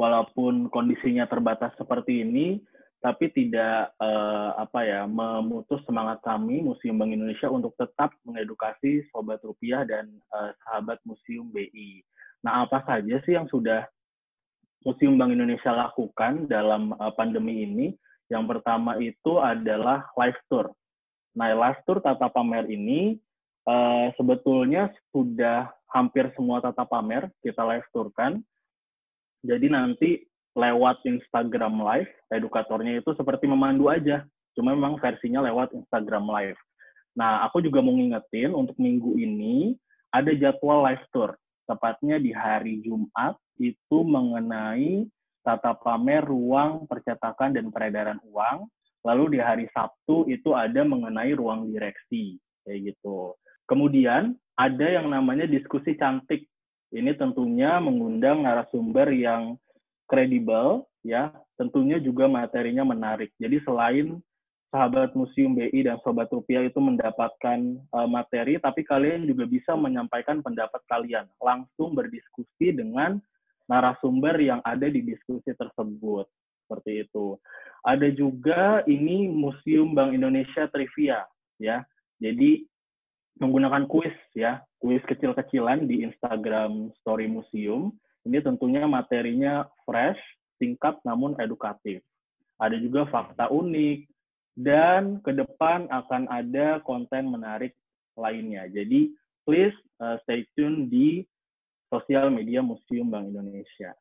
Walaupun 0.00 0.72
kondisinya 0.72 1.28
terbatas 1.28 1.76
seperti 1.76 2.24
ini, 2.24 2.56
tapi 3.04 3.28
tidak 3.32 3.92
eh, 4.00 4.50
apa 4.56 4.80
ya 4.84 5.04
memutus 5.04 5.80
semangat 5.84 6.24
kami 6.24 6.64
Museum 6.64 6.96
Bank 6.96 7.12
Indonesia 7.12 7.52
untuk 7.52 7.76
tetap 7.76 8.12
mengedukasi 8.24 9.04
sobat 9.12 9.44
rupiah 9.44 9.84
dan 9.84 10.08
eh, 10.08 10.52
sahabat 10.64 11.00
Museum 11.04 11.52
BI. 11.52 12.00
Nah, 12.40 12.64
apa 12.64 12.80
saja 12.88 13.20
sih 13.28 13.36
yang 13.36 13.44
sudah 13.52 13.84
Museum 14.88 15.20
Bank 15.20 15.36
Indonesia 15.36 15.72
lakukan 15.72 16.48
dalam 16.48 16.96
eh, 16.96 17.12
pandemi 17.12 17.68
ini? 17.68 17.92
Yang 18.32 18.44
pertama 18.56 18.96
itu 18.96 19.36
adalah 19.36 20.08
live 20.16 20.40
tour. 20.48 20.72
Nah, 21.36 21.50
live 21.52 21.80
tour 21.84 21.98
tata 21.98 22.30
pamer 22.30 22.66
ini 22.70 23.18
uh, 23.66 24.14
sebetulnya 24.14 24.90
sudah 25.10 25.70
hampir 25.90 26.30
semua 26.38 26.62
tata 26.62 26.86
pamer 26.86 27.26
kita 27.42 27.62
live 27.66 27.86
tourkan. 27.90 28.42
Jadi 29.40 29.66
nanti 29.72 30.10
lewat 30.54 31.06
Instagram 31.06 31.80
Live, 31.80 32.10
edukatornya 32.28 33.00
itu 33.00 33.10
seperti 33.16 33.48
memandu 33.48 33.88
aja. 33.88 34.26
Cuma 34.52 34.74
memang 34.74 34.98
versinya 34.98 35.40
lewat 35.40 35.72
Instagram 35.72 36.26
Live. 36.28 36.60
Nah, 37.16 37.42
aku 37.46 37.62
juga 37.62 37.82
mau 37.82 37.94
ngingetin 37.94 38.54
untuk 38.54 38.78
minggu 38.78 39.18
ini 39.18 39.74
ada 40.14 40.30
jadwal 40.34 40.86
live 40.86 41.04
tour. 41.14 41.34
Tepatnya 41.66 42.18
di 42.18 42.34
hari 42.34 42.82
Jumat 42.82 43.38
itu 43.62 43.98
mengenai 44.02 45.06
tata 45.46 45.74
pamer 45.78 46.26
ruang 46.26 46.86
percetakan 46.90 47.54
dan 47.54 47.70
peredaran 47.70 48.18
uang. 48.26 48.66
Lalu 49.06 49.38
di 49.38 49.40
hari 49.40 49.66
Sabtu 49.72 50.28
itu 50.28 50.52
ada 50.52 50.82
mengenai 50.82 51.32
ruang 51.32 51.70
direksi. 51.70 52.36
Kayak 52.66 52.94
gitu. 52.94 53.38
Kemudian 53.70 54.34
ada 54.58 54.86
yang 54.86 55.08
namanya 55.08 55.46
diskusi 55.46 55.94
cantik. 55.94 56.49
Ini 56.90 57.14
tentunya 57.14 57.78
mengundang 57.78 58.42
narasumber 58.42 59.10
yang 59.14 59.54
kredibel, 60.10 60.86
ya. 61.06 61.30
Tentunya 61.54 62.02
juga 62.02 62.26
materinya 62.26 62.82
menarik. 62.82 63.30
Jadi 63.38 63.62
selain 63.62 64.18
sahabat 64.70 65.14
Museum 65.18 65.54
BI 65.54 65.86
dan 65.86 65.98
Sobat 66.02 66.30
Rupiah 66.30 66.62
itu 66.66 66.78
mendapatkan 66.78 67.58
uh, 67.90 68.08
materi, 68.10 68.58
tapi 68.58 68.86
kalian 68.86 69.26
juga 69.26 69.46
bisa 69.46 69.74
menyampaikan 69.74 70.42
pendapat 70.42 70.82
kalian, 70.86 71.26
langsung 71.42 71.94
berdiskusi 71.94 72.74
dengan 72.74 73.18
narasumber 73.66 74.38
yang 74.38 74.62
ada 74.66 74.86
di 74.86 75.02
diskusi 75.02 75.50
tersebut. 75.54 76.26
Seperti 76.66 77.02
itu. 77.06 77.34
Ada 77.82 78.14
juga 78.14 78.86
ini 78.86 79.26
Museum 79.26 79.90
Bank 79.90 80.14
Indonesia 80.14 80.70
Trivia, 80.70 81.26
ya. 81.58 81.82
Jadi 82.22 82.69
menggunakan 83.40 83.88
kuis 83.88 84.14
ya, 84.36 84.60
kuis 84.78 85.00
kecil-kecilan 85.08 85.88
di 85.88 86.04
Instagram 86.04 86.92
Story 87.00 87.26
Museum. 87.26 87.96
Ini 88.28 88.44
tentunya 88.44 88.84
materinya 88.84 89.64
fresh, 89.88 90.20
singkat 90.60 91.00
namun 91.08 91.34
edukatif. 91.40 92.04
Ada 92.60 92.76
juga 92.76 93.08
fakta 93.08 93.48
unik 93.48 94.04
dan 94.60 95.24
ke 95.24 95.32
depan 95.32 95.88
akan 95.88 96.28
ada 96.28 96.84
konten 96.84 97.32
menarik 97.32 97.72
lainnya. 98.20 98.68
Jadi 98.68 99.08
please 99.48 99.72
uh, 100.04 100.20
stay 100.28 100.44
tune 100.52 100.92
di 100.92 101.24
sosial 101.88 102.28
media 102.28 102.60
Museum 102.60 103.08
Bank 103.08 103.32
Indonesia. 103.32 103.96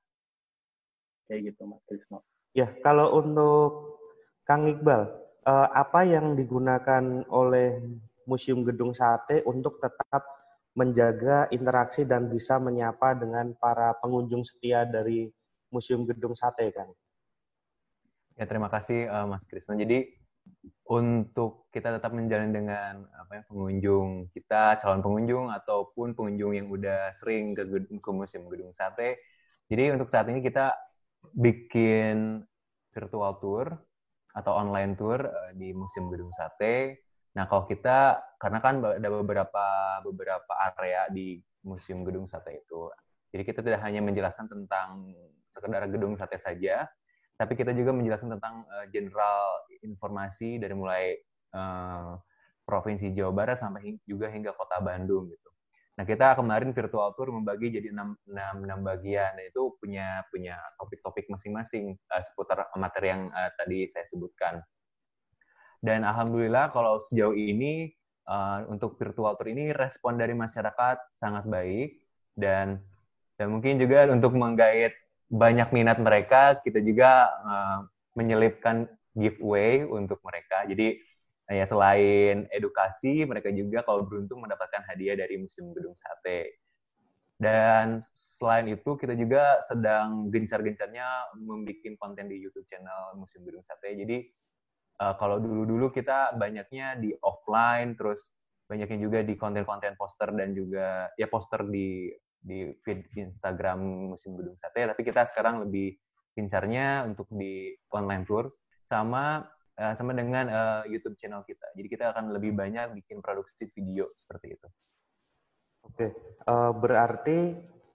Kayak 1.31 1.55
gitu 1.55 1.61
Mas 1.63 1.79
Krisno. 1.87 2.27
Ya, 2.51 2.67
kalau 2.83 3.15
untuk 3.15 3.95
Kang 4.43 4.67
Iqbal, 4.67 5.07
uh, 5.45 5.67
apa 5.71 6.03
yang 6.03 6.35
digunakan 6.35 7.23
oleh 7.29 7.79
Museum 8.29 8.61
Gedung 8.61 8.93
Sate 8.93 9.41
untuk 9.49 9.81
tetap 9.81 10.21
menjaga 10.77 11.49
interaksi 11.49 12.05
dan 12.05 12.29
bisa 12.29 12.61
menyapa 12.61 13.17
dengan 13.17 13.57
para 13.57 13.97
pengunjung 13.97 14.45
setia 14.45 14.85
dari 14.85 15.25
Museum 15.73 16.05
Gedung 16.05 16.37
Sate 16.37 16.69
kan. 16.69 16.85
Ya 18.37 18.45
terima 18.45 18.69
kasih 18.69 19.09
uh, 19.09 19.25
Mas 19.25 19.43
Krisna. 19.49 19.75
Jadi 19.75 20.05
untuk 20.89 21.69
kita 21.69 21.99
tetap 21.99 22.15
menjalin 22.15 22.49
dengan 22.49 23.05
apa 23.13 23.41
ya 23.41 23.43
pengunjung 23.45 24.33
kita 24.33 24.81
calon 24.81 25.05
pengunjung 25.05 25.45
ataupun 25.53 26.17
pengunjung 26.17 26.57
yang 26.57 26.67
udah 26.71 27.13
sering 27.19 27.53
ke, 27.53 27.65
ke 27.99 28.09
Museum 28.13 28.45
Gedung 28.47 28.71
Sate. 28.73 29.19
Jadi 29.69 29.93
untuk 29.93 30.09
saat 30.09 30.29
ini 30.29 30.41
kita 30.41 30.73
bikin 31.35 32.41
virtual 32.95 33.37
tour 33.37 33.67
atau 34.33 34.51
online 34.55 34.95
tour 34.95 35.19
uh, 35.19 35.51
di 35.53 35.73
Museum 35.75 36.07
Gedung 36.13 36.31
Sate 36.33 37.08
Nah, 37.37 37.45
kalau 37.45 37.69
kita 37.69 38.17
karena 38.41 38.59
kan 38.63 38.81
ada 38.81 39.09
beberapa 39.11 39.65
beberapa 40.01 40.53
area 40.73 41.05
di 41.11 41.37
Museum 41.67 42.07
Gedung 42.07 42.25
Sate 42.25 42.55
itu. 42.63 42.89
Jadi 43.29 43.43
kita 43.45 43.61
tidak 43.61 43.85
hanya 43.85 44.01
menjelaskan 44.01 44.49
tentang 44.49 45.13
sekedar 45.53 45.85
gedung 45.91 46.17
sate 46.17 46.41
saja, 46.41 46.89
tapi 47.37 47.53
kita 47.53 47.75
juga 47.77 47.93
menjelaskan 47.93 48.39
tentang 48.39 48.65
uh, 48.67 48.85
general 48.89 49.63
informasi 49.85 50.57
dari 50.57 50.73
mulai 50.73 51.13
uh, 51.53 52.17
provinsi 52.65 53.13
Jawa 53.13 53.33
Barat 53.33 53.57
sampai 53.61 53.97
juga 54.05 54.29
hingga 54.33 54.53
kota 54.53 54.81
Bandung 54.81 55.29
gitu. 55.29 55.49
Nah 55.99 56.07
kita 56.07 56.31
kemarin 56.39 56.71
virtual 56.71 57.11
tour 57.11 57.27
membagi 57.33 57.75
jadi 57.75 57.91
enam, 57.91 58.15
enam, 58.23 58.55
enam 58.63 58.79
bagian 58.87 59.35
dan 59.35 59.45
itu 59.51 59.75
punya 59.83 60.23
punya 60.31 60.55
topik-topik 60.79 61.27
masing-masing 61.27 61.97
uh, 62.09 62.21
seputar 62.23 62.65
materi 62.79 63.13
yang 63.13 63.27
uh, 63.29 63.51
tadi 63.59 63.85
saya 63.85 64.07
sebutkan. 64.09 64.63
Dan 65.79 66.03
alhamdulillah 66.03 66.75
kalau 66.75 66.99
sejauh 66.99 67.35
ini 67.35 67.91
uh, 68.27 68.67
untuk 68.67 68.99
virtual 68.99 69.33
tour 69.39 69.47
ini 69.47 69.71
respon 69.71 70.19
dari 70.19 70.35
masyarakat 70.35 71.15
sangat 71.15 71.47
baik 71.47 71.99
dan 72.35 72.83
dan 73.39 73.47
mungkin 73.55 73.79
juga 73.79 74.11
untuk 74.11 74.35
menggait 74.35 74.91
banyak 75.31 75.71
minat 75.71 75.97
mereka 76.03 76.59
kita 76.59 76.83
juga 76.83 77.31
uh, 77.47 77.79
menyelipkan 78.19 78.91
giveaway 79.15 79.87
untuk 79.87 80.19
mereka. 80.25 80.67
Jadi 80.67 80.99
ya 81.49 81.65
selain 81.65 82.45
edukasi 82.53 83.25
mereka 83.25 83.49
juga 83.49 83.81
kalau 83.81 84.05
beruntung 84.05 84.43
mendapatkan 84.43 84.85
hadiah 84.85 85.17
dari 85.17 85.39
Museum 85.39 85.73
Gedung 85.73 85.97
Sate. 85.97 86.59
Dan 87.39 88.03
selain 88.35 88.67
itu 88.67 88.99
kita 88.99 89.15
juga 89.15 89.63
sedang 89.63 90.27
gencar-gencarnya 90.27 91.39
membuat 91.39 91.79
konten 91.95 92.27
di 92.27 92.35
YouTube 92.43 92.67
channel 92.67 93.15
Museum 93.15 93.47
Gedung 93.47 93.63
Sate. 93.63 93.95
Jadi 93.95 94.27
uh, 94.99 95.15
kalau 95.17 95.39
dulu-dulu 95.39 95.89
kita 95.89 96.35
banyaknya 96.35 96.99
di 96.99 97.15
offline, 97.23 97.95
terus 97.95 98.35
banyaknya 98.69 98.99
juga 99.01 99.19
di 99.25 99.33
konten-konten 99.33 99.97
poster 99.97 100.29
dan 100.35 100.53
juga 100.53 101.09
ya 101.17 101.25
poster 101.25 101.65
di 101.65 102.13
di 102.39 102.71
feed 102.85 103.11
Instagram 103.15 104.11
Musim 104.15 104.39
Gedung 104.39 104.55
Sate, 104.59 104.87
tapi 104.87 105.01
kita 105.03 105.27
sekarang 105.27 105.67
lebih 105.67 105.97
gencarnya 106.37 107.03
untuk 107.03 107.27
di 107.31 107.75
online 107.91 108.23
tour. 108.23 108.47
sama 108.89 109.45
uh, 109.77 109.93
sama 109.93 110.17
dengan 110.17 110.49
uh, 110.49 110.81
YouTube 110.89 111.13
channel 111.21 111.45
kita. 111.45 111.69
Jadi 111.77 111.87
kita 111.87 112.09
akan 112.09 112.33
lebih 112.33 112.57
banyak 112.57 112.97
bikin 112.97 113.21
produksi 113.21 113.69
video 113.69 114.09
seperti 114.17 114.57
itu. 114.57 114.67
Oke, 115.85 116.07
uh, 116.49 116.73
berarti 116.73 117.53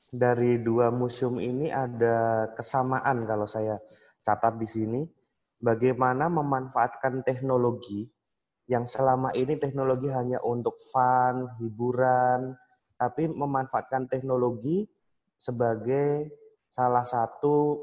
dari 0.08 0.62
dua 0.62 0.94
museum 0.94 1.42
ini 1.42 1.68
ada 1.75 2.46
kesamaan 2.54 3.26
kalau 3.26 3.44
saya 3.44 3.76
catat 4.23 4.54
di 4.56 4.68
sini. 4.70 5.02
Bagaimana 5.64 6.28
memanfaatkan 6.28 7.25
teknologi 7.25 8.04
yang 8.68 8.85
selama 8.85 9.33
ini 9.33 9.56
teknologi 9.56 10.12
hanya 10.12 10.37
untuk 10.44 10.76
fun, 10.92 11.49
hiburan, 11.56 12.52
tapi 13.00 13.33
memanfaatkan 13.33 14.04
teknologi 14.04 14.85
sebagai 15.40 16.28
salah 16.68 17.09
satu 17.09 17.80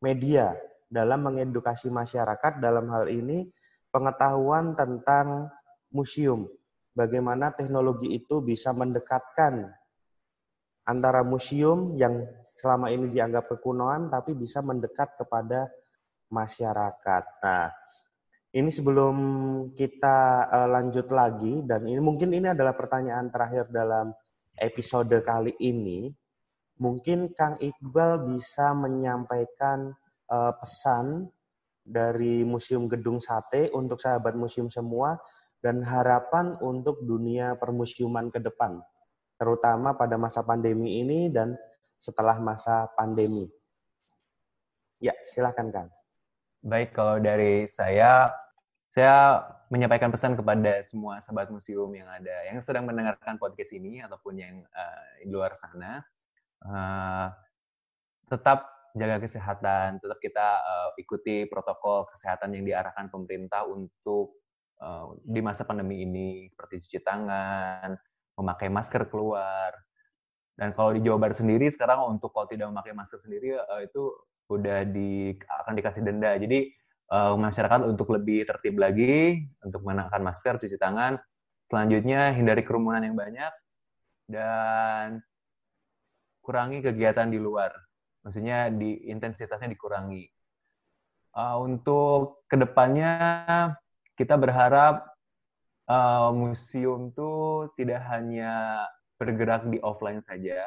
media 0.00 0.56
dalam 0.88 1.28
mengedukasi 1.28 1.92
masyarakat 1.92 2.64
dalam 2.64 2.88
hal 2.88 3.12
ini 3.12 3.44
pengetahuan 3.92 4.72
tentang 4.72 5.52
museum. 5.92 6.48
Bagaimana 6.96 7.52
teknologi 7.52 8.08
itu 8.16 8.40
bisa 8.40 8.72
mendekatkan 8.72 9.68
antara 10.88 11.20
museum 11.20 11.92
yang 12.00 12.24
selama 12.56 12.88
ini 12.88 13.12
dianggap 13.12 13.52
kekunoan 13.52 14.08
tapi 14.08 14.32
bisa 14.32 14.64
mendekat 14.64 15.12
kepada 15.20 15.68
masyarakat. 16.28 17.24
Nah, 17.44 17.68
ini 18.56 18.72
sebelum 18.72 19.16
kita 19.76 20.48
uh, 20.48 20.68
lanjut 20.72 21.12
lagi 21.12 21.60
dan 21.68 21.84
ini 21.84 22.00
mungkin 22.00 22.32
ini 22.32 22.48
adalah 22.48 22.72
pertanyaan 22.72 23.28
terakhir 23.28 23.68
dalam 23.68 24.12
episode 24.56 25.12
kali 25.20 25.52
ini. 25.60 26.08
Mungkin 26.78 27.34
Kang 27.34 27.58
Iqbal 27.58 28.24
bisa 28.30 28.70
menyampaikan 28.72 29.92
uh, 30.30 30.52
pesan 30.56 31.26
dari 31.82 32.46
Museum 32.46 32.86
Gedung 32.86 33.18
Sate 33.18 33.72
untuk 33.74 33.98
sahabat 33.98 34.36
museum 34.38 34.70
semua 34.70 35.18
dan 35.58 35.82
harapan 35.82 36.54
untuk 36.62 37.02
dunia 37.02 37.58
permusiuman 37.58 38.30
ke 38.30 38.38
depan, 38.38 38.78
terutama 39.40 39.98
pada 39.98 40.14
masa 40.14 40.46
pandemi 40.46 41.02
ini 41.02 41.26
dan 41.34 41.58
setelah 41.98 42.38
masa 42.38 42.86
pandemi. 42.94 43.42
Ya, 45.02 45.14
silakan 45.26 45.74
Kang. 45.74 45.97
Baik, 46.58 46.90
kalau 46.90 47.22
dari 47.22 47.70
saya, 47.70 48.34
saya 48.90 49.46
menyampaikan 49.70 50.10
pesan 50.10 50.34
kepada 50.34 50.82
semua 50.82 51.22
sahabat 51.22 51.54
museum 51.54 51.86
yang 51.94 52.10
ada, 52.10 52.50
yang 52.50 52.58
sedang 52.66 52.82
mendengarkan 52.82 53.38
podcast 53.38 53.70
ini 53.78 54.02
ataupun 54.02 54.34
yang 54.34 54.66
uh, 54.74 55.06
di 55.22 55.30
luar 55.30 55.54
sana, 55.62 56.02
uh, 56.66 57.30
tetap 58.26 58.66
jaga 58.98 59.22
kesehatan, 59.22 60.02
tetap 60.02 60.18
kita 60.18 60.48
uh, 60.58 60.90
ikuti 60.98 61.46
protokol 61.46 62.10
kesehatan 62.10 62.50
yang 62.58 62.66
diarahkan 62.66 63.06
pemerintah 63.06 63.62
untuk 63.62 64.42
uh, 64.82 65.14
di 65.22 65.38
masa 65.38 65.62
pandemi 65.62 66.02
ini, 66.02 66.50
seperti 66.50 66.82
cuci 66.90 67.06
tangan, 67.06 67.94
memakai 68.34 68.66
masker 68.66 69.06
keluar. 69.06 69.78
Dan 70.58 70.74
kalau 70.74 70.90
di 70.90 71.06
Jawa 71.06 71.22
Barat 71.22 71.38
sendiri 71.38 71.70
sekarang 71.70 72.02
untuk 72.18 72.34
kalau 72.34 72.50
tidak 72.50 72.66
memakai 72.66 72.90
masker 72.98 73.22
sendiri 73.22 73.54
uh, 73.62 73.78
itu 73.78 74.10
udah 74.48 74.84
di 74.88 75.36
akan 75.36 75.72
dikasih 75.76 76.02
denda. 76.04 76.34
Jadi 76.36 76.72
uh, 77.12 77.36
masyarakat 77.36 77.84
untuk 77.84 78.12
lebih 78.12 78.48
tertib 78.48 78.80
lagi 78.80 79.44
untuk 79.62 79.84
mengenakan 79.84 80.24
masker, 80.24 80.56
cuci 80.60 80.76
tangan. 80.80 81.20
Selanjutnya 81.68 82.32
hindari 82.32 82.64
kerumunan 82.64 83.04
yang 83.04 83.16
banyak 83.16 83.52
dan 84.28 85.20
kurangi 86.40 86.80
kegiatan 86.80 87.28
di 87.28 87.36
luar 87.36 87.76
maksudnya 88.28 88.68
di 88.68 89.08
intensitasnya 89.08 89.72
dikurangi. 89.72 90.28
Uh, 91.32 91.64
untuk 91.64 92.44
ke 92.44 92.60
depannya 92.60 93.12
kita 94.20 94.34
berharap 94.34 95.16
uh, 95.88 96.28
museum 96.36 97.08
itu 97.08 97.32
tidak 97.80 98.04
hanya 98.12 98.84
bergerak 99.16 99.64
di 99.72 99.80
offline 99.80 100.20
saja, 100.20 100.66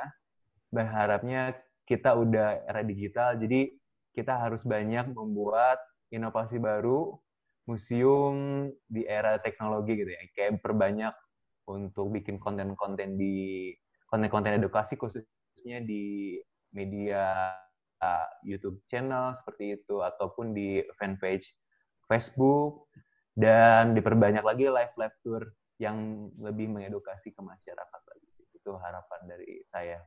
berharapnya 0.73 1.53
kita 1.91 2.15
udah 2.15 2.63
era 2.63 2.87
digital, 2.87 3.35
jadi 3.35 3.67
kita 4.15 4.39
harus 4.39 4.63
banyak 4.63 5.11
membuat 5.11 5.83
inovasi 6.07 6.55
baru 6.55 7.19
museum 7.67 8.67
di 8.87 9.03
era 9.03 9.35
teknologi 9.43 9.99
gitu 9.99 10.11
ya, 10.11 10.23
kayak 10.31 10.63
perbanyak 10.63 11.11
untuk 11.67 12.15
bikin 12.15 12.39
konten-konten 12.39 13.19
di 13.19 13.71
konten-konten 14.07 14.59
edukasi 14.59 14.95
khususnya 14.95 15.83
di 15.83 16.39
media 16.71 17.51
uh, 17.99 18.27
YouTube 18.47 18.79
channel 18.87 19.35
seperti 19.35 19.79
itu 19.79 19.99
ataupun 19.99 20.55
di 20.55 20.83
fanpage 20.95 21.51
Facebook 22.07 22.91
dan 23.35 23.95
diperbanyak 23.95 24.43
lagi 24.43 24.67
live 24.67 24.95
live 24.99 25.17
tour 25.23 25.43
yang 25.79 26.27
lebih 26.37 26.67
mengedukasi 26.67 27.31
ke 27.31 27.41
masyarakat 27.41 28.01
lagi. 28.05 28.29
Itu 28.53 28.75
harapan 28.77 29.21
dari 29.25 29.63
saya. 29.65 29.97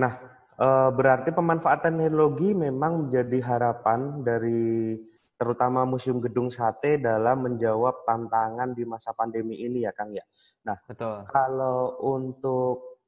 Nah, 0.00 0.12
uh, 0.56 0.90
berarti 0.92 1.30
pemanfaatan 1.30 2.00
teknologi 2.00 2.56
memang 2.56 3.06
menjadi 3.06 3.38
harapan 3.44 4.24
dari 4.24 4.96
terutama 5.40 5.88
Museum 5.88 6.20
Gedung 6.20 6.52
Sate 6.52 7.00
dalam 7.00 7.48
menjawab 7.48 8.04
tantangan 8.04 8.76
di 8.76 8.84
masa 8.84 9.16
pandemi 9.16 9.56
ini 9.56 9.88
ya 9.88 9.92
Kang 9.96 10.12
ya. 10.12 10.24
Nah, 10.68 10.76
Betul. 10.84 11.24
kalau 11.32 11.96
untuk 12.04 13.00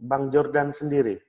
Bang 0.00 0.32
Jordan 0.32 0.72
sendiri, 0.72 1.20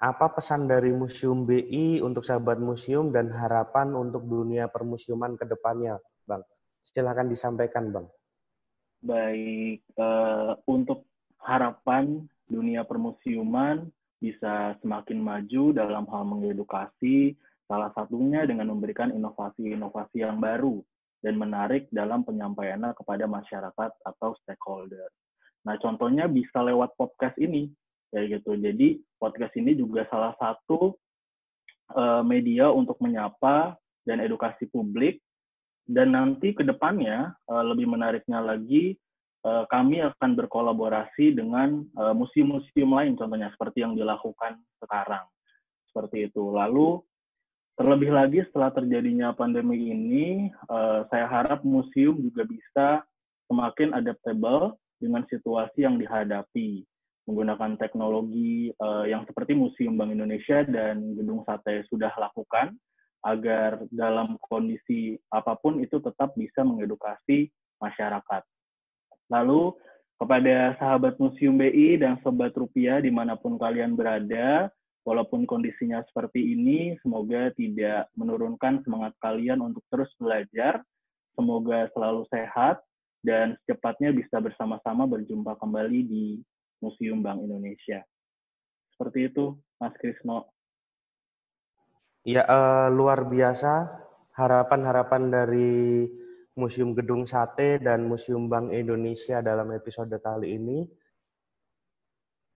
apa 0.00 0.32
pesan 0.32 0.64
dari 0.64 0.96
Museum 0.96 1.44
BI 1.44 2.00
untuk 2.00 2.24
sahabat 2.24 2.56
museum 2.56 3.12
dan 3.12 3.28
harapan 3.28 3.92
untuk 3.92 4.24
dunia 4.24 4.72
permusiuman 4.72 5.36
ke 5.36 5.44
depannya, 5.44 6.00
Bang? 6.24 6.40
Silakan 6.80 7.28
disampaikan, 7.28 7.92
Bang. 7.92 8.08
Baik, 9.04 9.84
uh, 10.00 10.56
untuk 10.64 11.04
harapan 11.44 12.24
dunia 12.50 12.82
permusiuman 12.84 13.86
bisa 14.20 14.76
semakin 14.84 15.16
maju 15.16 15.72
dalam 15.72 16.04
hal 16.10 16.22
mengedukasi, 16.28 17.32
salah 17.64 17.88
satunya 17.96 18.44
dengan 18.44 18.68
memberikan 18.74 19.08
inovasi-inovasi 19.14 20.20
yang 20.20 20.36
baru 20.42 20.84
dan 21.24 21.40
menarik 21.40 21.88
dalam 21.88 22.26
penyampaiannya 22.26 22.92
kepada 22.92 23.24
masyarakat 23.24 23.90
atau 24.04 24.30
stakeholder. 24.44 25.08
Nah, 25.64 25.76
contohnya 25.80 26.28
bisa 26.28 26.60
lewat 26.60 26.96
podcast 26.96 27.36
ini, 27.40 27.68
kayak 28.12 28.40
gitu. 28.40 28.56
Jadi 28.60 29.00
podcast 29.16 29.54
ini 29.56 29.76
juga 29.76 30.08
salah 30.08 30.32
satu 30.36 30.96
uh, 31.96 32.24
media 32.24 32.72
untuk 32.72 32.96
menyapa 33.00 33.76
dan 34.04 34.20
edukasi 34.20 34.68
publik. 34.68 35.20
Dan 35.90 36.14
nanti 36.14 36.54
ke 36.54 36.62
depannya 36.62 37.34
uh, 37.50 37.64
lebih 37.66 37.90
menariknya 37.90 38.38
lagi 38.38 38.94
uh, 39.44 39.64
kami 39.68 40.02
akan 40.04 40.36
berkolaborasi 40.36 41.36
dengan 41.36 41.84
museum-museum 42.16 42.90
lain 42.90 43.14
contohnya 43.16 43.52
seperti 43.54 43.84
yang 43.84 43.94
dilakukan 43.96 44.60
sekarang. 44.80 45.24
Seperti 45.90 46.30
itu. 46.30 46.54
Lalu 46.54 47.02
terlebih 47.74 48.14
lagi 48.14 48.40
setelah 48.46 48.70
terjadinya 48.70 49.34
pandemi 49.34 49.90
ini, 49.90 50.48
uh, 50.70 51.04
saya 51.10 51.26
harap 51.26 51.66
museum 51.66 52.18
juga 52.20 52.46
bisa 52.46 53.02
semakin 53.50 53.96
adaptable 53.96 54.78
dengan 55.02 55.26
situasi 55.26 55.82
yang 55.82 55.98
dihadapi 55.98 56.86
menggunakan 57.28 57.78
teknologi 57.78 58.74
yang 59.06 59.22
seperti 59.22 59.54
Museum 59.54 59.94
Bank 59.94 60.10
Indonesia 60.10 60.66
dan 60.66 61.14
Gedung 61.14 61.46
Sate 61.46 61.86
sudah 61.86 62.10
lakukan 62.18 62.74
agar 63.20 63.84
dalam 63.92 64.40
kondisi 64.40 65.16
apa 65.28 65.56
pun 65.60 65.84
itu 65.84 66.00
tetap 66.00 66.32
bisa 66.36 66.64
mengedukasi 66.64 67.52
masyarakat. 67.80 68.42
Lalu 69.30 69.72
kepada 70.20 70.76
sahabat 70.76 71.16
Museum 71.16 71.56
BI 71.56 71.96
dan 71.96 72.20
Sobat 72.20 72.52
Rupiah 72.52 73.00
di 73.00 73.08
mana 73.08 73.38
pun 73.40 73.56
kalian 73.56 73.96
berada, 73.96 74.68
walaupun 75.06 75.48
kondisinya 75.48 76.04
seperti 76.04 76.52
ini, 76.52 76.98
semoga 77.00 77.48
tidak 77.56 78.12
menurunkan 78.18 78.84
semangat 78.84 79.16
kalian 79.22 79.64
untuk 79.64 79.86
terus 79.88 80.12
belajar. 80.20 80.84
Semoga 81.38 81.88
selalu 81.96 82.28
sehat 82.28 82.84
dan 83.24 83.56
secepatnya 83.64 84.12
bisa 84.12 84.42
bersama-sama 84.44 85.08
berjumpa 85.08 85.56
kembali 85.56 86.00
di 86.04 86.24
Museum 86.84 87.24
Bank 87.24 87.40
Indonesia. 87.40 88.04
Seperti 88.92 89.32
itu, 89.32 89.56
Mas 89.80 89.96
Krisno. 89.96 90.52
Ya, 92.28 92.44
uh, 92.44 92.92
luar 92.92 93.24
biasa 93.24 93.88
harapan-harapan 94.36 95.32
dari 95.32 96.04
Museum 96.60 96.92
Gedung 96.92 97.24
Sate 97.24 97.80
dan 97.80 98.04
Museum 98.04 98.44
Bank 98.52 98.68
Indonesia 98.76 99.40
dalam 99.40 99.72
episode 99.72 100.12
kali 100.20 100.60
ini. 100.60 100.84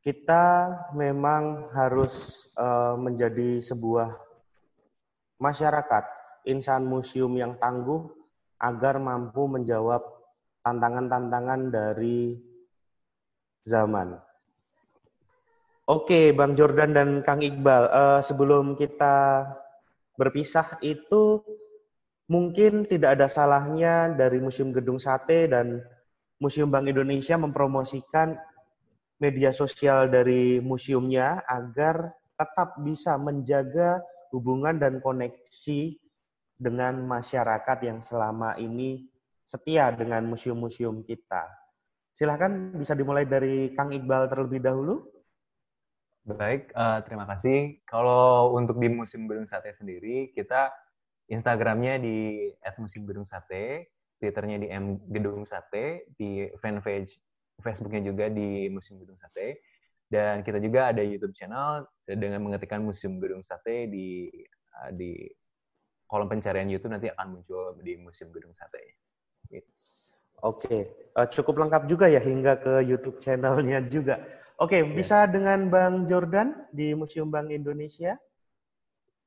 Kita 0.04 0.68
memang 0.92 1.72
harus 1.72 2.44
uh, 2.60 2.92
menjadi 3.00 3.64
sebuah 3.64 4.12
masyarakat, 5.40 6.04
insan 6.44 6.84
museum 6.84 7.32
yang 7.32 7.56
tangguh 7.56 8.04
agar 8.60 9.00
mampu 9.00 9.48
menjawab 9.48 10.04
tantangan-tantangan 10.60 11.72
dari 11.72 12.36
zaman. 13.64 14.20
Oke, 15.88 16.36
Bang 16.36 16.52
Jordan 16.52 16.92
dan 16.92 17.08
Kang 17.24 17.40
Iqbal, 17.40 17.88
uh, 17.88 18.20
sebelum 18.20 18.76
kita 18.76 19.48
berpisah 20.16 20.80
itu 20.80 21.40
mungkin 22.34 22.82
tidak 22.90 23.14
ada 23.14 23.30
salahnya 23.30 24.10
dari 24.10 24.42
Museum 24.42 24.74
Gedung 24.74 24.98
Sate 24.98 25.46
dan 25.46 25.78
Museum 26.42 26.66
Bank 26.66 26.90
Indonesia 26.90 27.38
mempromosikan 27.38 28.34
media 29.22 29.54
sosial 29.54 30.10
dari 30.10 30.58
museumnya 30.58 31.46
agar 31.46 32.10
tetap 32.34 32.82
bisa 32.82 33.14
menjaga 33.14 34.02
hubungan 34.34 34.74
dan 34.82 34.98
koneksi 34.98 35.94
dengan 36.58 37.06
masyarakat 37.06 37.78
yang 37.86 38.02
selama 38.02 38.58
ini 38.58 39.06
setia 39.46 39.94
dengan 39.94 40.26
museum-museum 40.26 41.06
kita. 41.06 41.46
Silahkan 42.10 42.74
bisa 42.74 42.98
dimulai 42.98 43.30
dari 43.30 43.70
Kang 43.78 43.94
Iqbal 43.94 44.26
terlebih 44.26 44.58
dahulu. 44.58 45.06
Baik, 46.26 46.74
uh, 46.74 46.98
terima 47.06 47.30
kasih. 47.30 47.78
Kalau 47.86 48.56
untuk 48.58 48.82
di 48.82 48.90
Museum 48.90 49.30
Gedung 49.30 49.46
Sate 49.46 49.76
sendiri, 49.76 50.34
kita 50.34 50.72
Instagramnya 51.28 52.00
di 52.00 52.48
@museum 52.76 53.08
gedung 53.08 53.24
sate, 53.24 53.94
Twitternya 54.24 54.56
di 54.56 54.68
M 54.72 54.96
Gedung 55.12 55.44
Sate, 55.44 56.08
di 56.16 56.48
fanpage 56.56 57.12
Facebooknya 57.60 58.02
juga 58.08 58.32
di 58.32 58.72
Museum 58.72 59.04
Gedung 59.04 59.20
Sate, 59.20 59.60
dan 60.08 60.40
kita 60.40 60.58
juga 60.64 60.90
ada 60.94 61.04
YouTube 61.04 61.36
channel 61.36 61.84
dengan 62.08 62.40
mengetikkan 62.40 62.80
Museum 62.80 63.20
Gedung 63.20 63.44
Sate 63.44 63.90
di 63.92 64.32
uh, 64.80 64.90
di 64.96 65.28
kolom 66.08 66.30
pencarian 66.30 66.72
YouTube 66.72 66.96
nanti 66.96 67.12
akan 67.12 67.40
muncul 67.40 67.76
di 67.84 68.00
Museum 68.00 68.32
Gedung 68.32 68.56
Sate. 68.56 68.96
Gitu. 69.52 69.70
Oke, 70.40 70.92
uh, 71.16 71.28
cukup 71.28 71.60
lengkap 71.60 71.82
juga 71.84 72.08
ya 72.08 72.20
hingga 72.20 72.58
ke 72.60 72.80
YouTube 72.84 73.20
channelnya 73.20 73.84
juga. 73.86 74.24
Oke, 74.56 74.80
ya. 74.80 74.88
bisa 74.88 75.28
dengan 75.28 75.68
Bang 75.68 76.08
Jordan 76.08 76.68
di 76.72 76.96
Museum 76.96 77.28
Bank 77.28 77.52
Indonesia? 77.52 78.16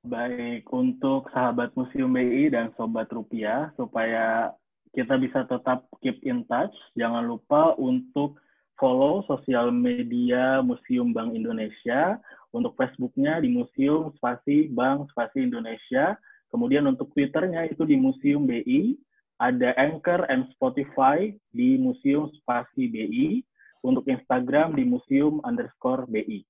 Baik, 0.05 0.69
untuk 0.69 1.29
sahabat 1.33 1.73
Museum 1.73 2.13
BI 2.13 2.53
dan 2.53 2.69
Sobat 2.77 3.09
Rupiah, 3.09 3.73
supaya 3.73 4.53
kita 4.93 5.17
bisa 5.17 5.45
tetap 5.49 5.89
keep 6.01 6.21
in 6.21 6.45
touch, 6.45 6.73
jangan 6.93 7.25
lupa 7.25 7.73
untuk 7.81 8.37
follow 8.77 9.25
sosial 9.25 9.73
media 9.73 10.61
Museum 10.61 11.13
Bank 11.13 11.33
Indonesia, 11.33 12.21
untuk 12.53 12.77
Facebooknya 12.77 13.41
di 13.41 13.49
Museum 13.49 14.13
Spasi 14.21 14.69
Bank 14.69 15.09
Spasi 15.13 15.49
Indonesia, 15.49 16.13
kemudian 16.53 16.85
untuk 16.85 17.09
Twitternya 17.17 17.65
itu 17.69 17.83
di 17.83 17.97
Museum 17.97 18.45
BI, 18.45 18.95
ada 19.37 19.73
Anchor 19.77 20.25
and 20.29 20.49
Spotify 20.53 21.29
di 21.53 21.77
Museum 21.77 22.29
Spasi 22.41 22.89
BI, 22.89 23.41
untuk 23.85 24.05
Instagram 24.09 24.73
di 24.73 24.83
Museum 24.83 25.39
underscore 25.45 26.09
BI. 26.09 26.41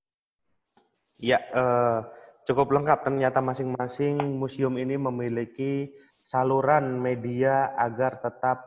Ya, 1.18 1.42
uh, 1.50 2.06
cukup 2.48 2.72
lengkap. 2.72 3.04
Ternyata 3.04 3.44
masing-masing 3.44 4.16
museum 4.40 4.80
ini 4.80 4.96
memiliki 4.96 5.92
saluran 6.24 6.96
media 6.96 7.76
agar 7.76 8.24
tetap 8.24 8.64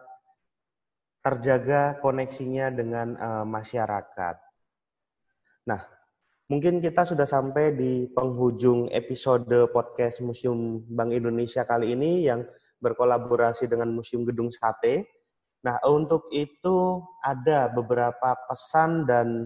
terjaga 1.26 1.98
koneksinya 2.02 2.70
dengan 2.70 3.18
uh, 3.18 3.46
masyarakat. 3.46 4.36
Nah, 5.66 5.82
mungkin 6.50 6.82
kita 6.82 7.06
sudah 7.06 7.26
sampai 7.26 7.74
di 7.74 8.10
penghujung 8.10 8.90
episode 8.94 9.50
podcast 9.74 10.22
Museum 10.26 10.82
Bank 10.90 11.14
Indonesia 11.14 11.66
kali 11.66 11.94
ini 11.94 12.26
yang 12.26 12.46
berkolaborasi 12.82 13.70
dengan 13.70 13.94
Museum 13.94 14.26
Gedung 14.26 14.50
Sate. 14.50 15.06
Nah, 15.62 15.78
untuk 15.86 16.26
itu 16.34 17.06
ada 17.22 17.70
beberapa 17.70 18.34
pesan 18.50 19.06
dan 19.06 19.46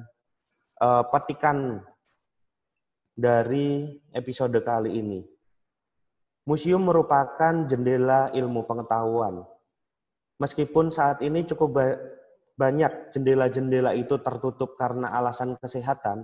uh, 0.80 1.04
petikan 1.12 1.84
dari 3.16 3.88
episode 4.12 4.60
kali 4.60 5.00
ini. 5.00 5.24
Museum 6.46 6.84
merupakan 6.84 7.66
jendela 7.66 8.30
ilmu 8.36 8.68
pengetahuan. 8.68 9.42
Meskipun 10.38 10.92
saat 10.92 11.24
ini 11.24 11.48
cukup 11.48 11.70
ba 11.72 11.88
banyak 12.56 13.12
jendela-jendela 13.12 13.92
itu 13.96 14.16
tertutup 14.24 14.80
karena 14.80 15.12
alasan 15.12 15.60
kesehatan, 15.60 16.24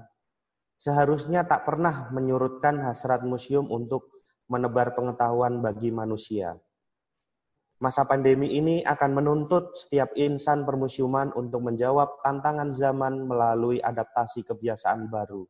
seharusnya 0.80 1.44
tak 1.44 1.68
pernah 1.68 2.08
menyurutkan 2.12 2.80
hasrat 2.88 3.24
museum 3.28 3.68
untuk 3.68 4.12
menebar 4.48 4.96
pengetahuan 4.96 5.60
bagi 5.60 5.92
manusia. 5.92 6.56
Masa 7.82 8.06
pandemi 8.06 8.56
ini 8.56 8.86
akan 8.86 9.12
menuntut 9.12 9.74
setiap 9.74 10.14
insan 10.16 10.64
permusiuman 10.64 11.34
untuk 11.34 11.66
menjawab 11.66 12.22
tantangan 12.22 12.72
zaman 12.72 13.26
melalui 13.26 13.82
adaptasi 13.82 14.46
kebiasaan 14.46 15.10
baru. 15.10 15.44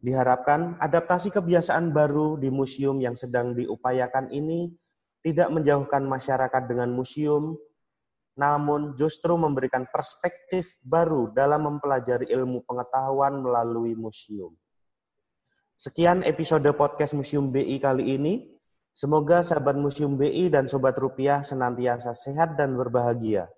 Diharapkan 0.00 0.80
adaptasi 0.80 1.28
kebiasaan 1.28 1.92
baru 1.92 2.40
di 2.40 2.48
museum 2.48 2.96
yang 3.04 3.12
sedang 3.20 3.52
diupayakan 3.52 4.32
ini 4.32 4.72
tidak 5.20 5.52
menjauhkan 5.52 6.00
masyarakat 6.08 6.62
dengan 6.64 6.88
museum, 6.88 7.60
namun 8.32 8.96
justru 8.96 9.36
memberikan 9.36 9.84
perspektif 9.92 10.80
baru 10.80 11.28
dalam 11.36 11.68
mempelajari 11.68 12.32
ilmu 12.32 12.64
pengetahuan 12.64 13.44
melalui 13.44 13.92
museum. 13.92 14.56
Sekian 15.76 16.24
episode 16.24 16.64
podcast 16.76 17.12
Museum 17.12 17.52
BI 17.52 17.76
kali 17.76 18.16
ini. 18.16 18.48
Semoga 18.96 19.44
sahabat 19.44 19.76
Museum 19.76 20.16
BI 20.16 20.48
dan 20.48 20.68
Sobat 20.68 20.96
Rupiah 20.96 21.44
senantiasa 21.44 22.16
sehat 22.16 22.56
dan 22.56 22.76
berbahagia. 22.76 23.48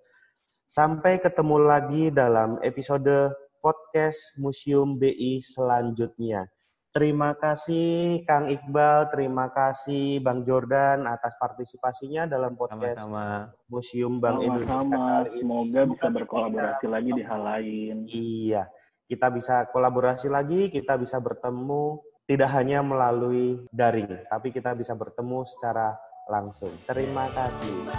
Sampai 0.67 1.19
ketemu 1.19 1.67
lagi 1.67 2.11
dalam 2.11 2.59
episode 2.63 3.31
podcast 3.63 4.35
Museum 4.35 4.99
BI 4.99 5.39
selanjutnya. 5.39 6.51
Terima 6.93 7.33
kasih 7.33 8.21
Kang 8.27 8.51
Iqbal, 8.51 9.09
terima 9.09 9.49
kasih 9.49 10.21
Bang 10.21 10.45
Jordan 10.45 11.09
atas 11.09 11.33
partisipasinya 11.41 12.29
dalam 12.29 12.53
podcast 12.53 13.01
Sama-sama. 13.01 13.49
Museum 13.65 14.21
Bank 14.21 14.43
Sama-sama. 14.43 14.53
Indonesia 14.61 14.77
kali 14.93 15.31
ini. 15.33 15.41
Semoga 15.41 15.81
bisa 15.89 16.07
berkolaborasi 16.13 16.85
bisa. 16.85 16.93
lagi 16.93 17.09
di 17.15 17.23
hal 17.25 17.41
lain. 17.41 17.95
Iya, 18.13 18.63
kita 19.09 19.27
bisa 19.33 19.55
kolaborasi 19.73 20.27
lagi, 20.29 20.69
kita 20.69 20.93
bisa 21.01 21.17
bertemu 21.17 21.97
tidak 22.29 22.49
hanya 22.53 22.85
melalui 22.85 23.65
daring, 23.73 24.29
tapi 24.29 24.53
kita 24.53 24.77
bisa 24.77 24.93
bertemu 24.93 25.49
secara 25.49 25.97
langsung. 26.29 26.69
Terima 26.85 27.25
kasih. 27.33 27.89